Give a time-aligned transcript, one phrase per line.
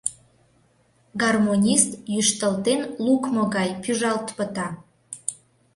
[1.21, 4.67] Гармонист йӱштылтен лукмо гай пӱжалт пыта.